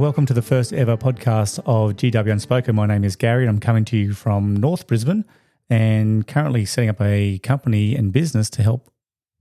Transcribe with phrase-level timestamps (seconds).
[0.00, 2.74] welcome to the first ever podcast of GW Unspoken.
[2.74, 5.26] My name is Garry, and I'm coming to you from North Brisbane
[5.68, 8.90] and currently setting up a company and business to help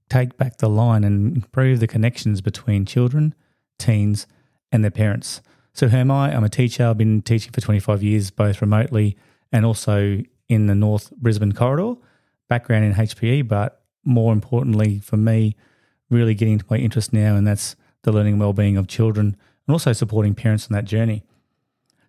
[0.09, 3.34] take back the line and improve the connections between children,
[3.77, 4.27] teens,
[4.70, 5.41] and their parents.
[5.72, 6.35] So, who am I?
[6.35, 6.88] I'm a teacher.
[6.88, 9.16] I've been teaching for 25 years, both remotely
[9.54, 11.98] and also in the North Brisbane corridor.
[12.49, 15.55] Background in HPE, but more importantly for me,
[16.10, 19.38] really getting to my interest now, and that's the learning well-being of children
[19.70, 21.22] and also supporting parents on that journey.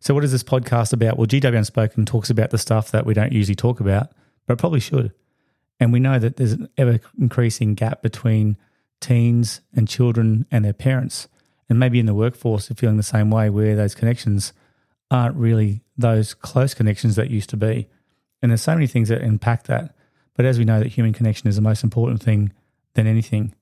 [0.01, 1.19] So, what is this podcast about?
[1.19, 4.13] Well, GW Unspoken talks about the stuff that we don't usually talk about,
[4.47, 5.13] but probably should.
[5.79, 8.57] And we know that there's an ever increasing gap between
[9.03, 11.29] teens and children and their parents.
[11.69, 14.55] And maybe in the workforce, you're feeling the same way, where those connections
[15.11, 17.91] aren't really those close connections that used to be.
[18.41, 19.95] And there's so many things that impact that.
[20.35, 22.55] But as we know, that human connection is the most important thing
[22.95, 23.55] than anything.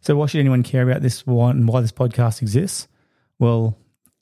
[0.00, 2.88] So, why should anyone care about this one and why this podcast exists?
[3.38, 3.76] Well,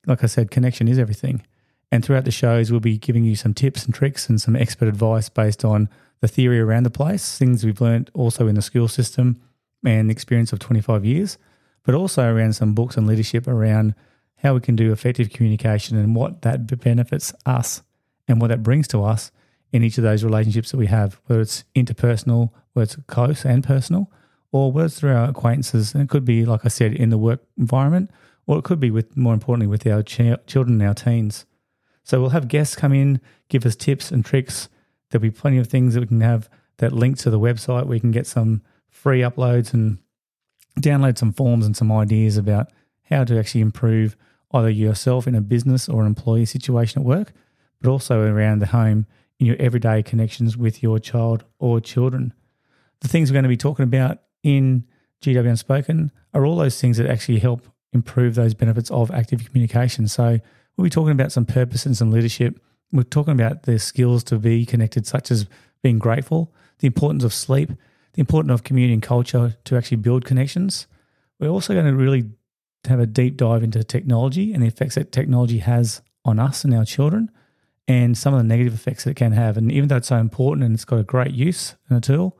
[0.07, 1.43] like I said, connection is everything.
[1.91, 4.89] And throughout the shows, we'll be giving you some tips and tricks and some expert
[4.89, 5.89] advice based on
[6.21, 9.41] the theory around the place, things we've learned also in the school system
[9.85, 11.37] and the experience of 25 years,
[11.83, 13.95] but also around some books and leadership around
[14.37, 17.83] how we can do effective communication and what that benefits us
[18.27, 19.31] and what that brings to us
[19.73, 23.65] in each of those relationships that we have, whether it's interpersonal, whether it's close and
[23.65, 24.11] personal,
[24.51, 25.95] or words through our acquaintances.
[25.95, 28.11] And it could be, like I said, in the work environment,
[28.47, 31.47] or it could be with, more importantly, with our ch- children and our teens.
[32.03, 34.69] So we'll have guests come in, give us tips and tricks.
[35.11, 38.01] There'll be plenty of things that we can have that link to the website you
[38.01, 39.99] can get some free uploads and
[40.81, 42.71] download some forms and some ideas about
[43.05, 44.17] how to actually improve
[44.53, 47.33] either yourself in a business or an employee situation at work,
[47.81, 49.07] but also around the home
[49.39, 52.33] in your everyday connections with your child or children.
[53.01, 54.87] The things we're going to be talking about in
[55.23, 60.09] GW Unspoken are all those things that actually help improve those benefits of active communication.
[60.09, 60.39] So
[60.77, 62.61] we'll be talking about some purpose and some leadership.
[62.93, 65.47] We're talking about the skills to be connected, such as
[65.83, 67.71] being grateful, the importance of sleep,
[68.15, 70.87] the importance of community and culture to actually build connections.
[71.41, 72.25] We're also going to really
[72.87, 76.75] have a deep dive into technology and the effects that technology has on us and
[76.75, 77.31] our children
[77.89, 79.57] and some of the negative effects that it can have.
[79.57, 82.39] And even though it's so important and it's got a great use and a tool,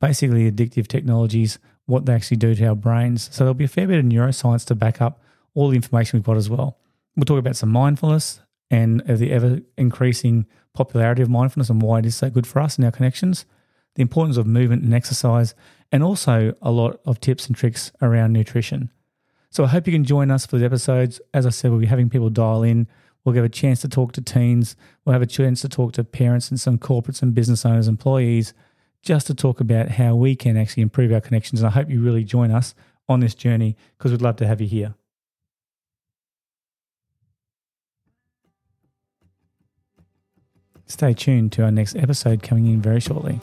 [0.00, 1.58] basically addictive technologies,
[1.92, 3.28] what they actually do to our brains.
[3.30, 5.20] So there'll be a fair bit of neuroscience to back up
[5.54, 6.78] all the information we've got as well.
[7.14, 12.06] We'll talk about some mindfulness and the ever increasing popularity of mindfulness and why it
[12.06, 13.44] is so good for us and our connections,
[13.96, 15.54] the importance of movement and exercise,
[15.92, 18.90] and also a lot of tips and tricks around nutrition.
[19.50, 21.20] So I hope you can join us for the episodes.
[21.34, 22.88] As I said, we'll be having people dial in.
[23.22, 24.76] We'll have a chance to talk to teens.
[25.04, 28.54] We'll have a chance to talk to parents and some corporates and business owners, employees,
[29.02, 31.60] just to talk about how we can actually improve our connections.
[31.60, 32.74] And I hope you really join us
[33.08, 34.94] on this journey because we'd love to have you here.
[40.86, 43.40] Stay tuned to our next episode coming in very shortly.